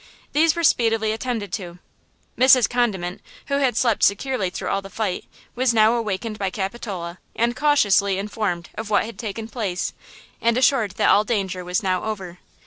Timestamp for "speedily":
0.63-1.11